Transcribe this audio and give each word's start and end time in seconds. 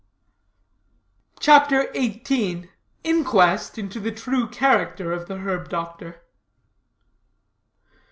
CHAPTER 1.39 1.93
XVIII. 1.93 2.71
INQUEST 3.03 3.77
INTO 3.77 3.99
THE 3.99 4.11
TRUE 4.11 4.49
CHARACTER 4.49 5.13
OF 5.13 5.27
THE 5.27 5.37
HERB 5.37 5.69
DOCTOR. 5.69 6.23